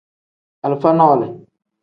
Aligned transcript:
Alifa 0.65 0.93
nole. 0.99 1.27